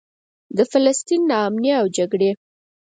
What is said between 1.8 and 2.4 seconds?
او جګړې.